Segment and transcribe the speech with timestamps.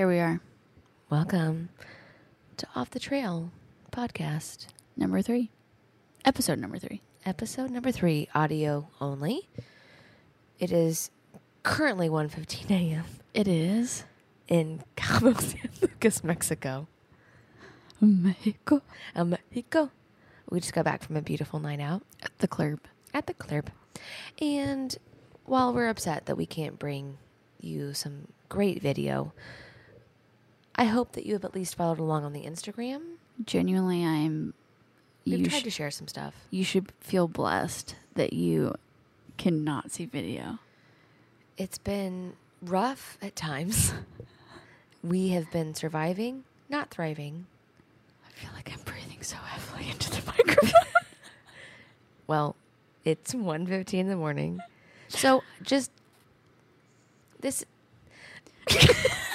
[0.00, 0.40] Here we are,
[1.10, 1.68] Welcome
[2.56, 3.52] to Off the Trail
[3.92, 5.50] podcast, number three,
[6.24, 7.02] episode number three.
[7.26, 9.50] episode number three, audio only.
[10.58, 11.10] It is
[11.64, 13.04] currently 1.15 a.m.
[13.34, 14.04] It is
[14.48, 16.88] in Cabo San Lucas, Mexico.
[18.00, 18.80] Mexico
[19.14, 19.90] El Mexico.
[20.48, 22.78] We just got back from a beautiful night out at the club.
[23.12, 23.66] at the club.
[24.40, 24.96] And
[25.44, 27.18] while we're upset that we can't bring
[27.60, 29.34] you some great video,
[30.80, 33.02] I hope that you have at least followed along on the Instagram.
[33.44, 34.54] Genuinely, I'm.
[35.26, 36.34] We've You tried sh- to share some stuff.
[36.50, 38.74] you should feel blessed that you
[39.36, 40.58] cannot see video.
[41.58, 43.92] It's been rough at times.
[45.04, 47.44] we have been surviving, not thriving.
[48.26, 50.70] I feel like I'm breathing so heavily into the microphone.
[52.26, 52.56] Well,
[53.04, 54.60] it's 1.15 in the morning.
[55.08, 55.90] So just
[57.40, 57.66] this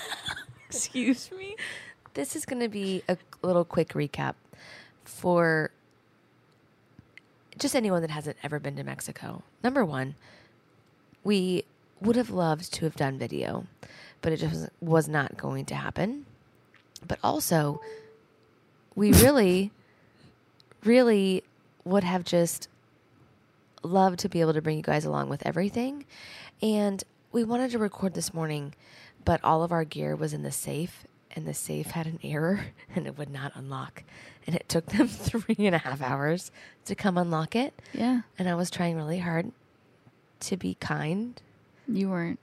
[0.75, 1.55] Excuse me.
[2.13, 4.35] this is going to be a little quick recap
[5.03, 5.71] for
[7.57, 9.43] just anyone that hasn't ever been to Mexico.
[9.63, 10.15] Number one,
[11.23, 11.63] we
[12.01, 13.65] would have loved to have done video,
[14.21, 16.25] but it just was not going to happen.
[17.07, 17.81] But also,
[18.95, 19.71] we really,
[20.83, 21.43] really
[21.83, 22.67] would have just
[23.83, 26.05] loved to be able to bring you guys along with everything.
[26.61, 28.73] And we wanted to record this morning,
[29.25, 32.67] but all of our gear was in the safe, and the safe had an error
[32.95, 34.03] and it would not unlock.
[34.47, 36.51] And it took them three and a half hours
[36.85, 37.73] to come unlock it.
[37.93, 39.51] Yeah, And I was trying really hard
[40.41, 41.41] to be kind.
[41.87, 42.39] you weren't.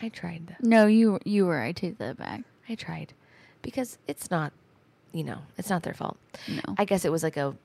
[0.00, 0.56] I tried.
[0.60, 1.60] No, you you were.
[1.60, 2.42] I take that back.
[2.68, 3.12] I tried.
[3.62, 4.52] Because it's not,
[5.12, 6.18] you know, it's not their fault.
[6.48, 6.60] No.
[6.78, 7.56] I guess it was like a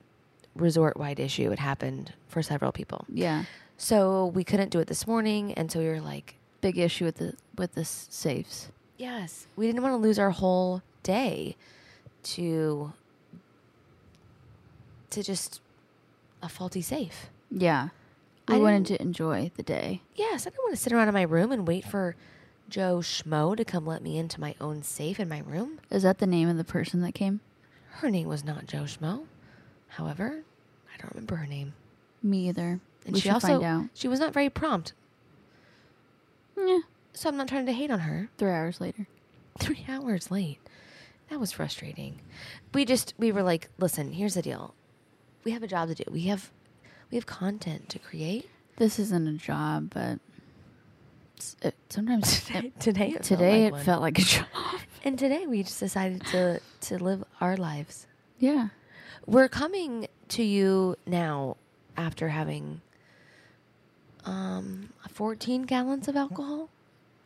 [0.56, 1.50] resort wide issue.
[1.52, 3.04] It happened for several people.
[3.12, 3.44] yeah.
[3.78, 5.52] So we couldn't do it this morning.
[5.54, 8.70] And so we were like, Big issue with the with the safes.
[8.96, 11.56] yes, we didn't want to lose our whole day
[12.22, 12.92] to
[15.10, 15.60] to just
[16.42, 17.30] a faulty safe.
[17.50, 17.88] Yeah.
[18.48, 20.02] I We wanted to enjoy the day.
[20.16, 22.16] Yes, I didn't want to sit around in my room and wait for
[22.68, 25.78] Joe Schmo to come let me into my own safe in my room.
[25.90, 27.40] Is that the name of the person that came?
[27.96, 29.26] Her name was not Joe Schmo.
[29.88, 30.42] However,
[30.92, 31.74] I don't remember her name.
[32.22, 32.80] Me either.
[33.04, 33.84] And we she also find out.
[33.94, 34.92] she was not very prompt.
[36.56, 36.80] Yeah.
[37.12, 38.28] So I'm not trying to hate on her.
[38.38, 39.06] Three hours later.
[39.58, 40.58] Three hours late.
[41.30, 42.20] That was frustrating.
[42.74, 44.74] We just we were like, listen, here's the deal.
[45.44, 46.04] We have a job to do.
[46.10, 46.50] We have
[47.10, 48.48] we have content to create.
[48.76, 50.18] This isn't a job, but
[51.62, 54.46] it, sometimes it, today it felt today like it felt like a job.
[55.04, 58.06] And today we just decided to to live our lives.
[58.38, 58.68] Yeah.
[59.26, 61.56] We're coming to you now
[61.96, 62.80] after having
[64.24, 66.68] um 14 gallons of alcohol.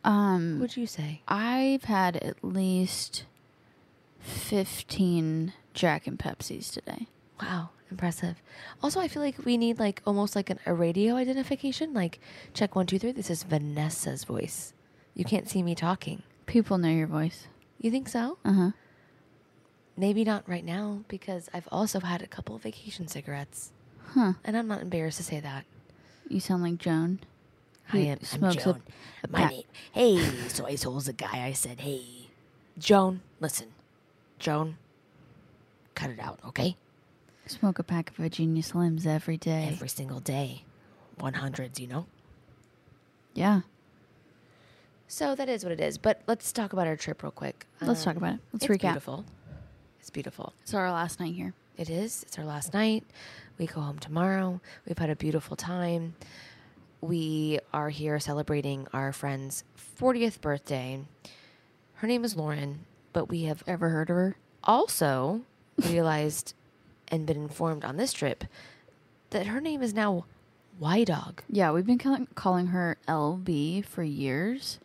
[0.04, 1.22] Um, Would you say?
[1.26, 3.24] I've had at least
[4.20, 7.06] fifteen Jack and Pepsis today.
[7.42, 8.36] Wow, impressive.
[8.82, 11.92] Also, I feel like we need like almost like an, a radio identification.
[11.92, 12.20] Like,
[12.54, 13.12] check one, two, three.
[13.12, 14.72] This is Vanessa's voice.
[15.14, 16.22] You can't see me talking.
[16.46, 17.48] People know your voice.
[17.80, 18.38] You think so?
[18.44, 18.70] Uh huh.
[19.96, 23.72] Maybe not right now because I've also had a couple of vacation cigarettes,
[24.14, 24.34] Huh.
[24.44, 25.64] and I'm not embarrassed to say that.
[26.28, 27.20] You sound like Joan.
[27.92, 28.20] I am.
[28.22, 28.82] smokes I'm a- Joan.
[29.24, 29.62] a My pa- name.
[29.92, 31.44] Hey, so I told the guy.
[31.46, 32.02] I said, "Hey,
[32.78, 33.68] Joan, listen,
[34.40, 34.76] Joan,
[35.94, 36.76] cut it out, okay?
[37.46, 39.68] Smoke a pack of Virginia Slims every day.
[39.70, 40.64] Every single day,
[41.18, 42.06] one hundreds, you know."
[43.34, 43.60] yeah.
[45.08, 45.98] So that is what it is.
[45.98, 47.64] But let's talk about our trip real quick.
[47.80, 48.40] Let's talk about it.
[48.52, 48.80] Let's it's recap.
[48.94, 49.24] Beautiful.
[50.00, 50.52] It's beautiful.
[50.62, 51.54] It's our last night here.
[51.76, 52.22] It is.
[52.22, 53.04] It's our last night.
[53.58, 54.60] We go home tomorrow.
[54.86, 56.14] We've had a beautiful time.
[57.00, 59.62] We are here celebrating our friend's
[60.00, 61.00] 40th birthday.
[61.94, 62.80] Her name is Lauren,
[63.12, 64.36] but we have Ever heard of her?
[64.64, 65.42] also
[65.76, 66.54] realized
[67.08, 68.44] and been informed on this trip
[69.30, 70.24] that her name is now
[70.80, 71.42] Y Dog.
[71.48, 74.78] Yeah, we've been calling, calling her LB for years.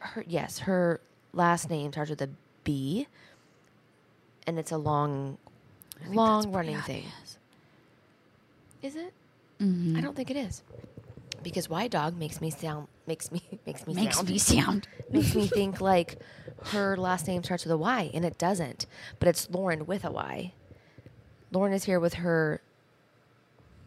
[0.00, 1.00] Her yes, her
[1.32, 2.30] last name starts with a
[2.64, 3.06] B,
[4.46, 5.47] and it's a long, I think that's
[6.10, 7.04] long running thing.
[8.82, 9.12] Is it?
[9.60, 9.96] Mhm.
[9.96, 10.62] I don't think it is,
[11.42, 14.88] because Y Dog makes me sound makes me makes me Makes sound me sound.
[15.10, 16.18] makes me think like
[16.66, 18.86] her last name starts with a Y, and it doesn't.
[19.18, 20.52] But it's Lauren with a Y.
[21.50, 22.60] Lauren is here with her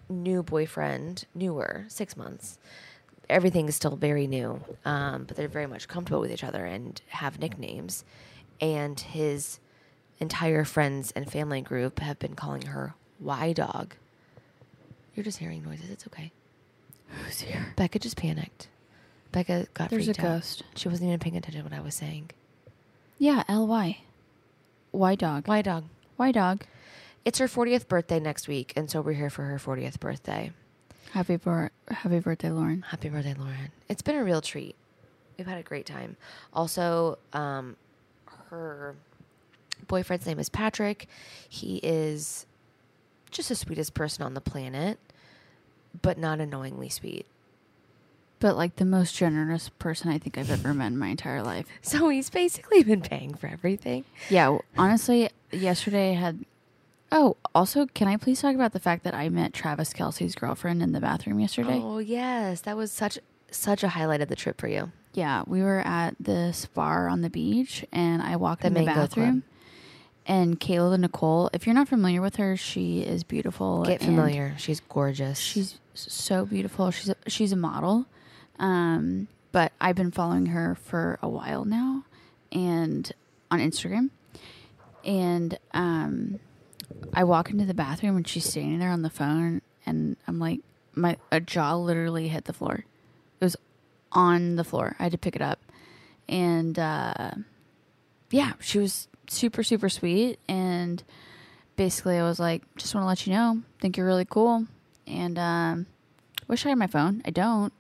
[0.10, 2.58] new boyfriend, newer, six months.
[3.30, 7.02] Everything is still very new, um, but they're very much comfortable with each other and
[7.08, 8.04] have nicknames.
[8.60, 9.60] And his
[10.22, 13.96] entire friends and family group have been calling her Y Dog.
[15.16, 15.90] You're just hearing noises.
[15.90, 16.32] It's okay.
[17.26, 17.74] Who's here?
[17.76, 18.70] Becca just panicked.
[19.34, 20.38] Becca got There's a freaked out.
[20.38, 20.64] ghost.
[20.76, 22.32] She wasn't even paying attention to what I was saying.
[23.18, 24.00] Yeah, L Y.
[24.94, 25.48] Y dog.
[25.48, 25.86] Why dog?
[26.18, 26.64] Y dog.
[27.26, 30.52] It's her 40th birthday next week, and so we're here for her 40th birthday.
[31.12, 32.84] Happy bir- happy birthday, Lauren.
[32.84, 33.72] Happy birthday, Lauren.
[33.90, 34.76] It's been a real treat.
[35.38, 36.16] We've had a great time.
[36.54, 37.76] Also, um,
[38.50, 38.96] her
[39.92, 41.08] boyfriend's name is Patrick.
[41.50, 42.46] He is
[43.30, 44.98] just the sweetest person on the planet,
[46.02, 47.26] but not annoyingly sweet.
[48.40, 51.66] But like the most generous person I think I've ever met in my entire life.
[51.82, 54.06] So he's basically been paying for everything.
[54.30, 56.46] Yeah, honestly, yesterday I had.
[57.12, 60.82] Oh, also, can I please talk about the fact that I met Travis Kelce's girlfriend
[60.82, 61.80] in the bathroom yesterday?
[61.84, 63.20] Oh yes, that was such
[63.52, 64.92] such a highlight of the trip for you.
[65.14, 68.86] Yeah, we were at this bar on the beach, and I walked The in the
[68.86, 69.42] bathroom.
[69.42, 69.51] Club.
[70.32, 73.84] And Kayla Nicole, if you're not familiar with her, she is beautiful.
[73.84, 74.56] Get familiar.
[74.58, 75.38] She's gorgeous.
[75.38, 76.90] She's so beautiful.
[76.90, 78.06] She's a, she's a model,
[78.58, 82.06] um, but I've been following her for a while now,
[82.50, 83.12] and
[83.52, 84.10] on Instagram.
[85.04, 86.40] And um,
[87.14, 90.62] I walk into the bathroom and she's standing there on the phone, and I'm like,
[90.96, 92.86] my a jaw literally hit the floor.
[93.42, 93.58] It was
[94.14, 94.96] on the floor.
[94.98, 95.60] I had to pick it up,
[96.30, 97.32] and uh,
[98.30, 100.40] yeah, she was super super sweet.
[100.48, 101.04] And
[101.76, 104.68] basically, I was like, just want to let you know, think you're really cool,
[105.08, 105.86] and um,
[106.48, 107.22] wish I had my phone.
[107.26, 107.74] I don't,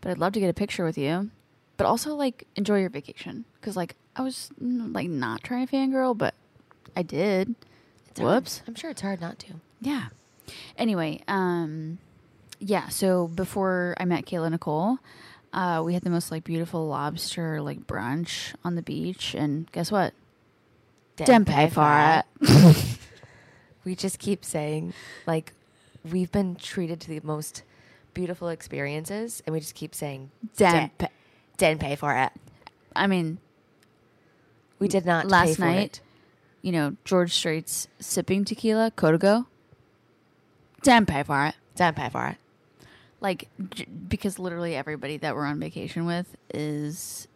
[0.00, 1.30] but I'd love to get a picture with you.
[1.76, 6.18] But also like enjoy your vacation because like I was like not trying to fangirl,
[6.18, 6.34] but
[6.96, 7.54] I did.
[8.10, 8.34] It's hard.
[8.34, 8.62] Whoops.
[8.66, 9.54] I'm sure it's hard not to.
[9.80, 10.06] Yeah.
[10.76, 11.98] Anyway, um,
[12.58, 12.88] yeah.
[12.88, 14.98] So before I met Kayla Nicole,
[15.52, 19.92] uh, we had the most like beautiful lobster like brunch on the beach, and guess
[19.92, 20.14] what?
[21.26, 22.98] Didn't pay for it.
[23.84, 24.92] we just keep saying
[25.26, 25.52] like
[26.10, 27.62] we've been treated to the most
[28.14, 31.12] beautiful experiences and we just keep saying Didn't "Di- pay.
[31.56, 32.32] didn't pay for it
[32.96, 33.38] I mean,
[34.78, 36.00] we did not pay last night, it.
[36.62, 39.46] you know, George Strait's sipping tequila, Codigo.
[40.82, 41.54] Didn't pay for it.
[41.76, 42.36] didn't pay for it
[43.20, 47.26] like j- because literally everybody that we're on vacation with is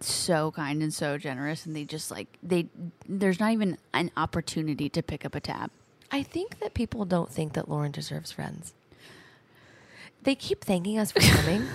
[0.00, 2.66] so kind and so generous and they just like they
[3.08, 5.70] there's not even an opportunity to pick up a tab.
[6.10, 8.72] I think that people don't think that lauren deserves friends.
[10.22, 11.66] They keep thanking us for coming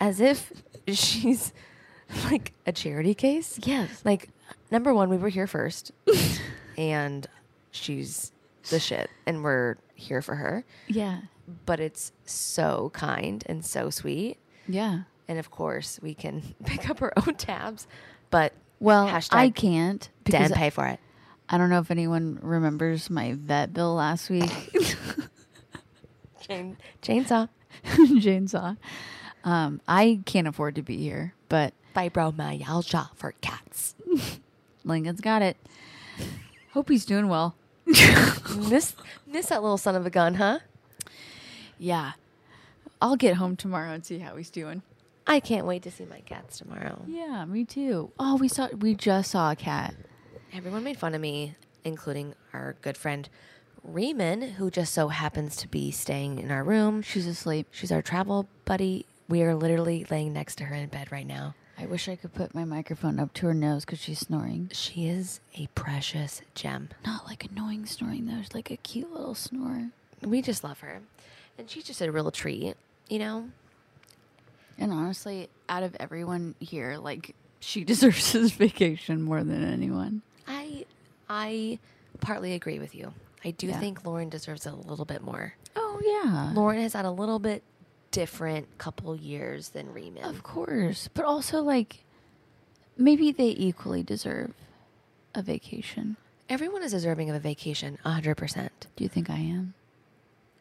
[0.00, 0.52] as if
[0.88, 1.52] she's
[2.30, 3.58] like a charity case.
[3.64, 4.00] Yes.
[4.04, 4.30] Like
[4.70, 5.92] number one we were here first
[6.78, 7.26] and
[7.70, 8.32] she's
[8.70, 10.64] the shit and we're here for her.
[10.88, 11.20] Yeah.
[11.66, 14.38] But it's so kind and so sweet.
[14.66, 17.86] yeah And of course, we can pick up our own tabs,
[18.30, 21.00] but well Hashtag i can't because didn't pay for it.
[21.48, 24.50] i don't know if anyone remembers my vet bill last week.
[26.40, 27.48] Chain, chainsaw,
[28.18, 28.74] jane saw
[29.44, 33.94] um, i can't afford to be here but fibromyalgia for cats.
[34.84, 35.56] lincoln's got it.
[36.72, 37.54] Hope he's doing well.
[37.86, 38.94] Miss,
[39.26, 40.58] miss that little son of a gun, huh?
[41.78, 42.12] yeah.
[43.00, 44.82] I'll get home tomorrow and see how he's doing
[45.26, 47.02] I can't wait to see my cats tomorrow.
[47.06, 48.12] Yeah, me too.
[48.18, 49.94] Oh, we saw we just saw a cat.
[50.52, 53.28] Everyone made fun of me, including our good friend
[53.82, 57.02] Riemann, who just so happens to be staying in our room.
[57.02, 57.68] She's asleep.
[57.70, 59.06] She's our travel buddy.
[59.28, 61.54] We are literally laying next to her in bed right now.
[61.76, 64.70] I wish I could put my microphone up to her nose because she's snoring.
[64.72, 66.90] She is a precious gem.
[67.04, 68.38] Not like annoying snoring though.
[68.38, 69.88] It's like a cute little snore.
[70.22, 71.00] We just love her.
[71.58, 72.76] And she's just a real treat,
[73.08, 73.50] you know?
[74.78, 80.22] And honestly, out of everyone here, like she deserves this vacation more than anyone.
[80.46, 80.84] I
[81.28, 81.78] I
[82.20, 83.12] partly agree with you.
[83.44, 83.78] I do Yeah.
[83.80, 85.54] think Lauren deserves a little bit more.
[85.76, 87.62] Oh yeah, Lauren has had a little bit
[88.10, 90.24] different couple years than Riemann.
[90.24, 91.08] of course.
[91.14, 92.04] But also like
[92.96, 94.52] maybe they equally deserve
[95.34, 96.16] a vacation.
[96.48, 98.68] Everyone is deserving of a vacation, 100%.
[98.96, 99.74] Do you think I am?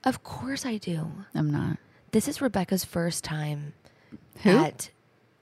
[0.03, 1.11] Of course I do.
[1.35, 1.77] I'm not.
[2.11, 3.73] This is Rebecca's first time
[4.43, 4.49] Who?
[4.57, 4.89] at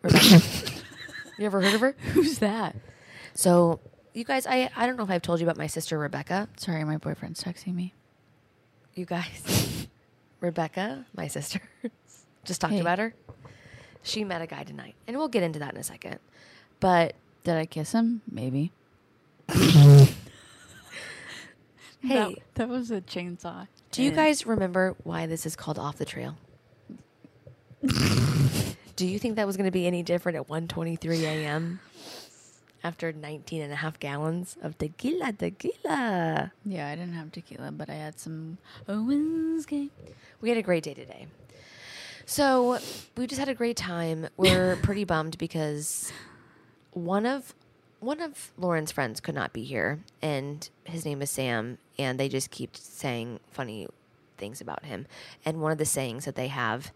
[0.01, 0.41] Rebecca.
[1.37, 1.95] you ever heard of her?
[2.13, 2.75] Who's that?
[3.33, 3.79] So,
[4.13, 6.49] you guys, I, I don't know if I've told you about my sister Rebecca.
[6.57, 7.93] Sorry, my boyfriend's texting me.
[8.93, 9.87] You guys,
[10.41, 11.61] Rebecca, my sister,
[12.43, 12.79] just talked Hey.
[12.81, 13.13] about her.
[14.03, 16.19] She met a guy tonight, and we'll get into that in a second.
[16.79, 17.13] But
[17.43, 18.21] Did I kiss him?
[18.29, 18.71] Maybe.
[19.47, 20.07] hey,
[22.03, 23.67] that, that was a chainsaw.
[23.91, 26.35] do you guys remember why this is called Off the Trail?
[29.01, 31.79] Do you think that was going to be any different at 1:23 a.m.
[32.83, 36.51] after 19 and a half gallons of tequila, tequila?
[36.63, 39.89] Yeah, I didn't have tequila, but I had some Owens game.
[40.39, 41.25] We had a great day today.
[42.27, 42.77] So
[43.17, 44.27] we just had a great time.
[44.37, 46.13] We're pretty bummed because
[46.91, 47.55] one of
[48.01, 52.29] one of Lauren's friends could not be here, and his name is Sam, and they
[52.29, 53.87] just keep saying funny
[54.37, 55.07] things about him.
[55.43, 56.91] And one of the sayings that they have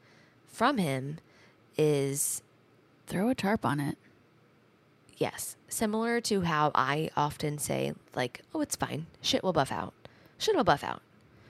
[0.45, 1.17] from him
[1.77, 2.41] is
[3.07, 3.97] Throw a tarp on it.
[5.17, 9.05] yes, similar to how I often say, like, oh, it's fine.
[9.21, 9.93] Shit will buff out.
[10.37, 11.01] Shit will buff out.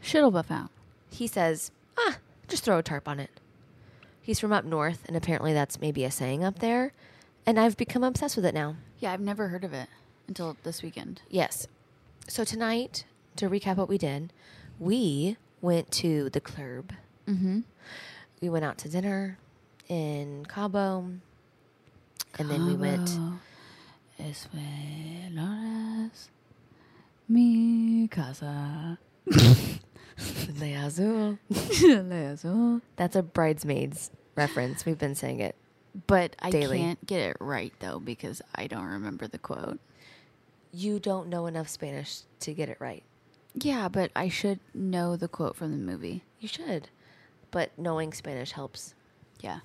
[0.01, 0.69] Shit'll buff out.
[1.09, 2.17] He says, ah,
[2.47, 3.31] just throw a tarp on it.
[4.21, 6.91] He's from up north, and apparently that's maybe a saying up there.
[7.45, 8.75] And I've become obsessed with it now.
[8.99, 9.87] Yeah, I've never heard of it
[10.27, 11.21] until this weekend.
[11.29, 11.67] Yes.
[12.27, 13.05] So tonight,
[13.37, 14.33] to recap what we did,
[14.79, 16.91] we went to the club.
[17.27, 17.61] Mm-hmm.
[18.41, 19.37] We went out to dinner
[19.87, 21.09] in Cabo.
[22.37, 23.09] And then we went.
[24.19, 24.59] Escuelas,
[27.27, 28.97] mi casa.
[30.59, 31.37] Le Azul.
[31.51, 32.81] Lezo.
[32.95, 34.85] That's a bridesmaids reference.
[34.85, 35.55] We've been saying it.
[36.07, 36.77] But I Daily.
[36.79, 39.79] can't get it right though because I don't remember the quote.
[40.71, 43.03] You don't know enough Spanish to get it right.
[43.53, 46.23] Yeah, but I should know the quote from the movie.
[46.39, 46.89] You should.
[47.51, 48.93] But knowing Spanish helps.
[49.39, 49.59] Yeah.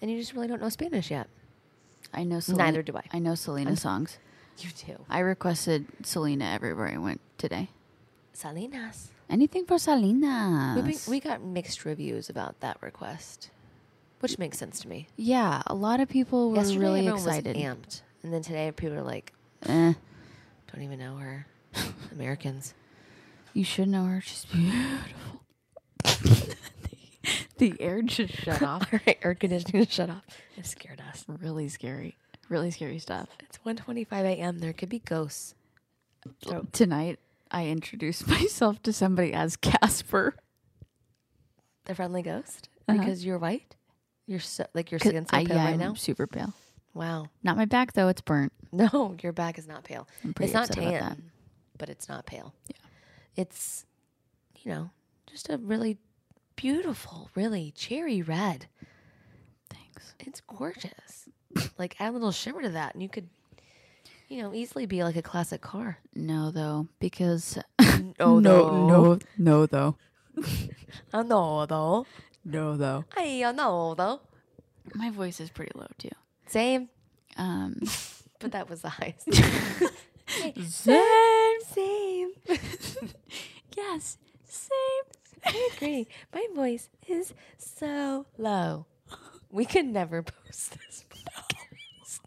[0.00, 1.28] And you just really don't know Spanish yet.
[2.12, 2.64] I know Selena.
[2.64, 3.02] Neither do I.
[3.12, 4.18] I know Selena I'm- songs.
[4.58, 5.04] You do.
[5.10, 7.68] I requested Selena everywhere I went today.
[8.32, 9.10] Salinas.
[9.28, 11.06] Anything for Salinas.
[11.08, 13.50] We, we got mixed reviews about that request,
[14.20, 15.08] which makes sense to me.
[15.16, 17.56] yeah, a lot of people were Yesterday, really excited.
[17.56, 19.32] amped, and then today people are like,
[19.66, 19.92] Eh,
[20.72, 21.46] "Don't even know her."
[22.12, 22.72] Americans.
[23.52, 24.20] you should know her.
[24.22, 25.42] She's beautiful.
[27.58, 28.92] the air just shut off.
[28.92, 30.22] Our air conditioning shut off.
[30.56, 31.24] It scared us.
[31.28, 32.16] Really scary.
[32.48, 33.28] Really scary stuff.
[33.40, 34.58] It's 1:25 a.m.
[34.60, 35.54] There could be ghosts.
[36.44, 37.18] So- Tonight,
[37.50, 40.34] I introduced myself to somebody as Casper.
[41.86, 42.98] The friendly ghost Uh-huh.
[42.98, 43.74] because you're white.
[44.26, 45.94] You're so like your skin's so I, pale yeah, right I'm now.
[45.94, 46.52] super pale.
[46.94, 47.26] Wow.
[47.44, 48.52] Not my back though; it's burnt.
[48.72, 50.06] No, your back is not pale.
[50.24, 51.30] I'm pretty It's not tan,
[51.78, 52.52] but it's not pale.
[52.68, 52.76] Yeah.
[53.36, 53.86] It's,
[54.62, 54.90] you know,
[55.30, 55.96] just a really
[56.56, 58.66] beautiful, really cherry red.
[59.70, 60.14] Thanks.
[60.20, 61.28] It's gorgeous.
[61.78, 63.28] like add a little shimmer to that, and you could,
[64.28, 65.98] you know, easily be like a classic car.
[66.14, 67.58] No, though, because
[68.18, 69.96] Oh no, no, no, though,
[71.12, 72.06] I know though.
[72.44, 73.04] no, though.
[73.16, 74.20] I know though.
[74.94, 76.10] My voice is pretty low too.
[76.46, 76.88] Same,
[77.36, 77.80] Um,
[78.38, 79.32] but that was the highest.
[80.62, 81.60] same.
[81.66, 82.30] Same.
[83.76, 85.04] Yes, same.
[85.54, 86.08] I agree.
[86.34, 88.86] My voice is so low.
[89.50, 91.04] We could never post this.
[91.14, 92.20] podcast.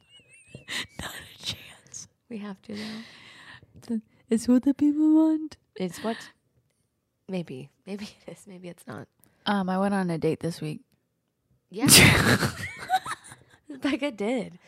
[1.01, 2.07] Not a chance.
[2.29, 3.99] We have to now.
[4.29, 5.57] It's what the people want.
[5.75, 6.17] It's what?
[7.27, 7.69] Maybe.
[7.85, 8.45] Maybe it is.
[8.47, 9.07] Maybe it's not.
[9.45, 10.81] Um, I went on a date this week.
[11.71, 11.87] Yeah.
[13.81, 14.59] Becca did.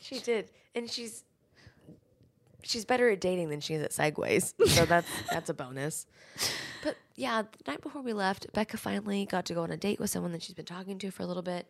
[0.00, 0.50] She did.
[0.74, 1.22] And she's
[2.62, 4.54] she's better at dating than she is at segways.
[4.68, 6.06] So that's that's a bonus.
[6.84, 9.98] But yeah, the night before we left, Becca finally got to go on a date
[9.98, 11.66] with someone that she's been talking to for a little bit.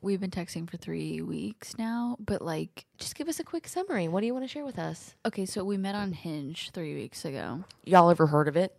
[0.00, 4.08] We've been texting for three weeks now, but like, Just give us a quick summary.
[4.08, 5.14] What do you want to share with us?
[5.26, 7.64] okay, so we met on Hinge three weeks ago.
[7.84, 8.74] Y'all ever heard of it?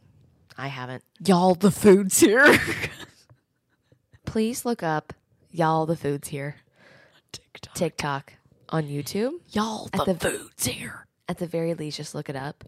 [0.57, 1.03] I haven't.
[1.25, 2.57] Y'all, the food's here.
[4.25, 5.13] Please look up
[5.51, 6.57] Y'all the Food's Here
[7.31, 7.73] TikTok.
[7.73, 8.33] TikTok
[8.69, 9.31] on YouTube.
[9.49, 11.05] Y'all, At the, the- food's here.
[11.27, 12.63] At the very least, just look it up.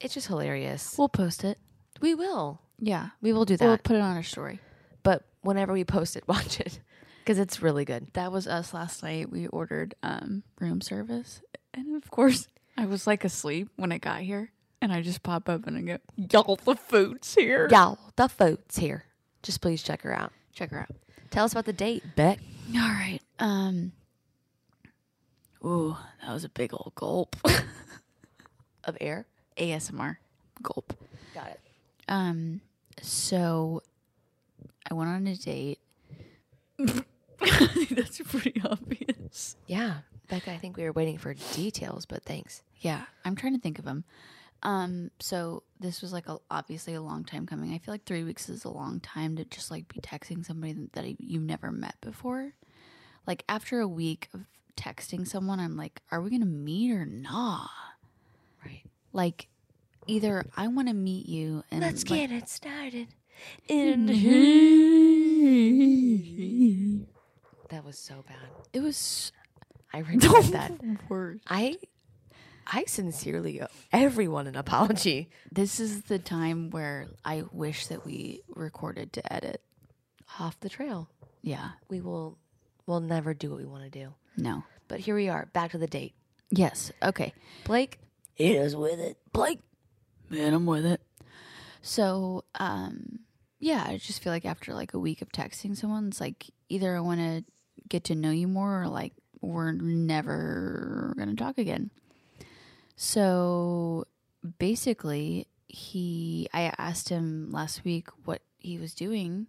[0.00, 0.94] It's just hilarious.
[0.96, 1.58] We'll post it.
[2.00, 2.60] We will.
[2.80, 3.64] Yeah, We will do that.
[3.66, 4.60] we'll put it on our story.
[5.02, 6.80] but whenever we post it, watch it
[7.24, 8.08] because it's really good.
[8.14, 9.30] That was us last night.
[9.30, 11.40] We ordered um, room service,
[11.74, 15.48] and of course, I was like asleep when I got here, and I just pop
[15.48, 19.04] up and I go, "Y'all, the food's here." Y'all, the food's here.
[19.42, 20.32] Just please check her out.
[20.52, 20.90] check her out.
[21.30, 22.38] Tell us about the date, Beck.
[22.74, 23.20] All right.
[23.40, 23.92] Um.
[25.64, 27.36] Ooh, that was a big old gulp.
[28.84, 29.26] Of air.
[29.58, 30.16] ASMR
[30.62, 30.94] gulp.
[31.34, 31.60] Got it.
[32.08, 32.60] Um.
[33.02, 33.82] So,
[34.90, 35.78] I went on a date.
[37.90, 39.56] That's pretty obvious.
[39.66, 39.98] Yeah,
[40.28, 40.50] Becca.
[40.52, 42.62] I think we were waiting for details, but thanks.
[42.80, 44.04] Yeah, I'm trying to think of them.
[44.64, 47.72] Um, so this was like a, obviously a long time coming.
[47.72, 50.74] I feel like three weeks is a long time to just like be texting somebody
[50.94, 52.54] that I- you've never met before.
[53.26, 54.46] Like after a week of
[54.76, 57.70] texting someone, I'm like, are we gonna meet or not?
[58.64, 58.82] Right.
[59.12, 59.46] Like,
[60.08, 63.08] either I want to meet you and Let's like, get it started.
[63.68, 64.14] In the
[65.48, 67.04] mm-hmm.
[67.70, 68.36] That was so bad.
[68.72, 69.30] It was
[69.92, 70.72] I regret that.
[71.08, 71.42] worst.
[71.46, 71.76] I
[72.66, 75.30] I sincerely owe everyone an apology.
[75.52, 79.62] This is the time where I wish that we recorded to edit.
[80.38, 81.08] Off the trail.
[81.42, 82.36] Yeah, We will
[82.86, 84.14] we'll never do what we want to do.
[84.36, 84.64] no.
[84.88, 86.14] But here we are, back to the date.
[86.50, 86.90] Yes.
[87.02, 87.34] Okay.
[87.64, 87.98] Blake,
[88.38, 89.18] is with it.
[89.34, 89.60] Blake.
[90.30, 91.00] Man, I'm with it.
[91.80, 93.20] So, um,
[93.60, 96.96] yeah, I just feel like after like a week of texting someone, it's like either
[96.96, 97.44] I want to
[97.88, 101.90] get to know you more or like we're never going to talk again.
[102.96, 104.06] So
[104.58, 109.46] basically, he, I asked him last week what he was doing.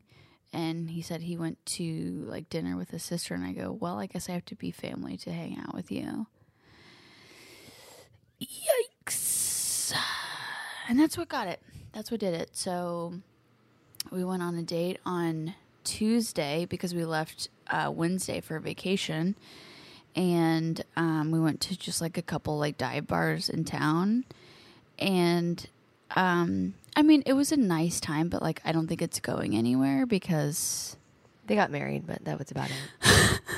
[0.51, 3.99] And he said he went to like dinner with his sister, and I go, Well,
[3.99, 6.25] I guess I have to be family to hang out with you.
[8.41, 9.28] Yikes.
[10.89, 11.61] And that's what got it.
[11.93, 12.49] That's what did it.
[12.53, 13.13] So
[14.11, 15.53] we went on a date on
[15.83, 19.35] Tuesday because we left uh, Wednesday for vacation.
[20.15, 24.25] And um, we went to just like a couple like dive bars in town.
[24.97, 25.65] And
[26.15, 29.55] um, I mean, it was a nice time, but like I don't think it's going
[29.55, 30.97] anywhere because.
[31.45, 33.39] they got married, but that was about it.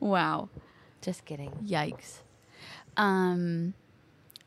[0.00, 0.50] Wow.
[1.00, 1.50] Just kidding.
[1.64, 2.20] Yikes.
[2.96, 3.74] Um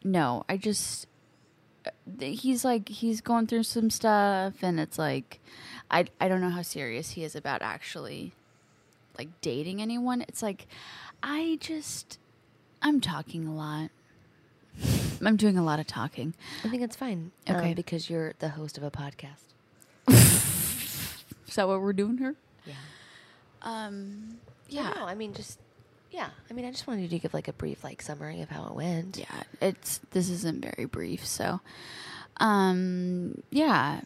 [0.03, 1.07] no, I just
[1.85, 5.39] uh, he's like he's going through some stuff and it's like
[5.91, 8.33] I I don't know how serious he is about actually
[9.17, 10.21] like dating anyone.
[10.27, 10.67] It's like
[11.21, 12.17] I just
[12.81, 13.89] I'm talking a lot.
[15.25, 16.33] I'm doing a lot of talking.
[16.63, 17.31] I think it's fine.
[17.49, 17.69] Okay.
[17.69, 19.43] Um, because you're the host of a podcast.
[21.47, 22.35] Is that what we're doing here?
[22.65, 22.73] Yeah.
[23.61, 24.37] Um
[24.69, 24.83] Yeah.
[24.83, 24.93] yeah.
[24.95, 25.59] No, I mean, just,
[26.11, 26.29] yeah.
[26.49, 28.65] I mean, I just wanted you to give like a brief like summary of how
[28.67, 29.17] it went.
[29.17, 31.59] yeah it's this isn't very brief so
[32.37, 34.01] um yeah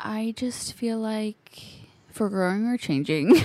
[0.00, 1.62] i just feel like
[2.10, 3.36] for growing or changing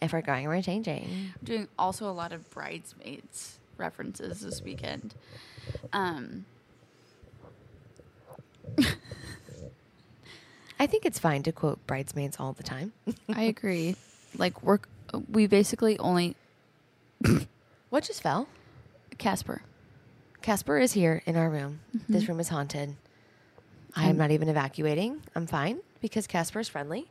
[0.00, 1.32] If we're going, we're changing.
[1.42, 5.14] doing also a lot of bridesmaids references this weekend
[5.92, 6.44] um
[10.78, 12.92] I think it's fine to quote bridesmaids all the time.
[13.34, 13.96] i agree
[14.36, 14.78] like we're
[15.30, 16.36] we basically only
[17.90, 18.48] what just fell?
[19.18, 19.62] casper
[20.42, 21.80] Casper is here in our room.
[22.08, 22.28] This Mhm.
[22.28, 22.94] room is haunted.
[23.96, 25.22] I am not even evacuating.
[25.34, 27.08] I'm fine because Casper is friendly.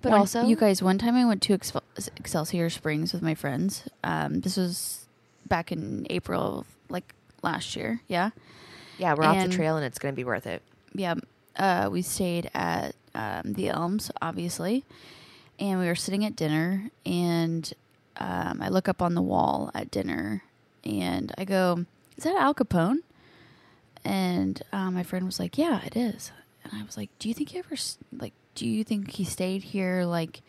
[0.00, 1.82] But One- also, you guys one time i went to Excel-
[2.16, 5.06] excelsior springs with my friends um this was
[5.48, 8.30] back in april like last year yeah
[8.98, 10.60] yeah, we're off the trail and it's going to be worth it.
[10.94, 11.14] yeah,
[11.56, 14.84] uh, we stayed at um, the Elms, obviously,
[15.60, 16.90] and we were sitting at dinner.
[17.06, 17.72] And
[18.18, 20.42] um, I look up on the wall at dinner,
[20.84, 21.84] and I go,
[22.16, 22.98] "Is that Al Capone?"
[24.04, 26.32] And um, my friend was like, "Yeah, it is."
[26.64, 27.76] And I was like, "Do you think he ever
[28.12, 28.32] like?
[28.54, 30.04] Do you think he stayed here?
[30.04, 30.42] Like,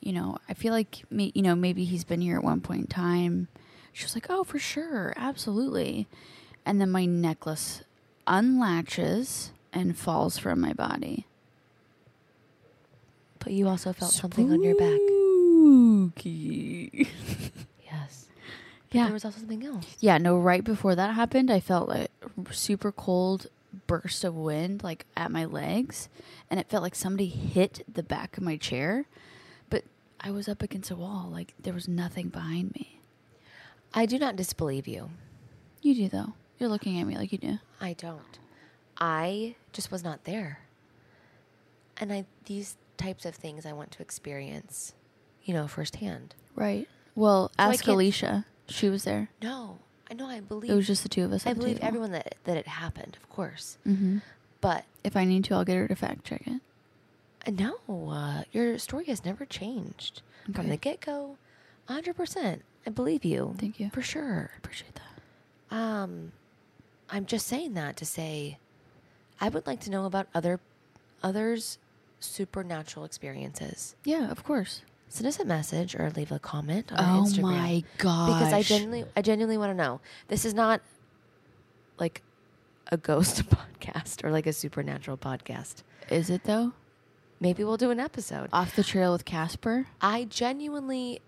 [0.00, 2.80] you know, I feel like me, you know, maybe he's been here at one point
[2.82, 3.48] in time."
[3.92, 6.06] She was like, "Oh, for sure, absolutely."
[6.64, 7.82] And then my necklace
[8.26, 11.26] unlatches and falls from my body.
[13.38, 15.21] But you also felt something on your back.
[15.72, 17.08] Spooky.
[17.84, 18.26] Yes.
[18.88, 19.04] But Yeah.
[19.04, 19.96] There was also something else.
[20.00, 23.46] Yeah, no, right before that happened, I felt like a super cold
[23.86, 26.10] burst of wind like at my legs
[26.50, 29.06] and it felt like somebody hit the back of my chair,
[29.70, 29.84] but
[30.20, 33.00] I was up against a wall like there was nothing behind me.
[33.94, 35.10] I do not disbelieve you.
[35.80, 36.34] You do though.
[36.58, 37.58] You're looking at me like you do.
[37.80, 38.38] I don't.
[38.98, 40.60] I just was not there.
[41.96, 44.92] And I these types of things I want to experience,
[45.44, 46.34] you know, firsthand.
[46.54, 46.88] Right.
[47.14, 48.46] Well, So ask Alicia.
[48.68, 49.28] She was there.
[49.42, 49.78] No,
[50.10, 50.26] I know.
[50.26, 50.70] I believe.
[50.70, 51.46] It was just the two of us.
[51.46, 53.76] I believe everyone that that it happened, of course.
[53.84, 54.18] hmm
[54.60, 56.60] But If I need to, I'll get her to fact check it.
[57.46, 60.22] uh, no, uh, your story has never changed
[60.54, 61.36] from the get go.
[61.86, 62.62] Hundred percent.
[62.86, 63.54] I believe you.
[63.58, 63.90] Thank you.
[63.90, 64.50] for sure.
[64.54, 65.76] I appreciate that.
[65.76, 66.32] Um,
[67.10, 68.58] I'm just saying that to say,
[69.40, 70.60] I would like to know about other
[71.22, 71.78] others'
[72.20, 73.94] supernatural experiences.
[74.04, 74.82] Yeah, of course.
[75.12, 77.42] Send us a message or leave a comment on Oh Instagram.
[77.42, 78.28] my gosh.
[78.28, 80.00] Because I genuinely, I genuinely want to know.
[80.28, 80.80] This is not
[81.98, 82.22] like
[82.90, 85.82] a ghost podcast or like a supernatural podcast.
[86.08, 86.72] Is it though?
[87.40, 88.48] Maybe we'll do an episode.
[88.54, 89.86] Off the trail with Casper?
[90.00, 91.20] I genuinely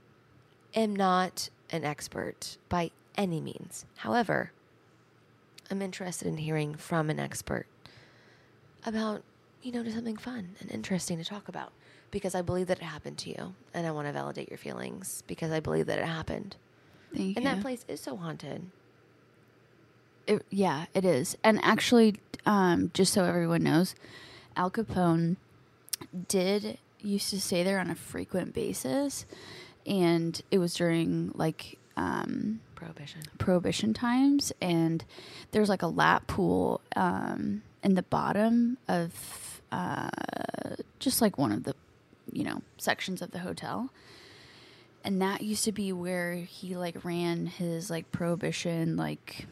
[0.75, 3.85] am not an expert by any means.
[3.99, 4.53] However,
[5.71, 7.67] I'm interested in hearing from an expert
[8.87, 9.25] about,
[9.63, 11.73] you know, just something fun and interesting to talk about
[12.15, 15.25] because I believe that it happened to you and I want to validate your feelings
[15.27, 16.55] because I believe that it happened.
[17.13, 17.51] Thank And you.
[17.51, 18.71] that place is so haunted.
[20.29, 21.37] It, yeah, it is.
[21.43, 22.15] And actually,
[22.47, 23.97] um, just so everyone knows,
[24.57, 25.37] Al Capone
[26.29, 29.27] did used to stay there on a frequent basis,
[29.87, 33.23] and it was during like um, Prohibition.
[33.39, 35.05] prohibition times, and
[35.51, 40.09] there's like a lap pool um, in the bottom of uh,
[41.01, 41.75] just like one of the
[42.33, 43.91] you know sections of the hotel.
[45.05, 49.47] and that used to be where he like ran his like prohibition like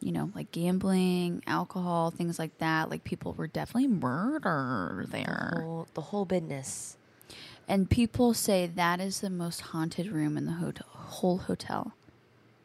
[0.00, 5.62] you know like gambling alcohol things like that like people were definitely murdered The there
[5.64, 6.96] whole, the whole business.
[7.68, 11.92] and people say that is the most haunted room in the hotel whole hotel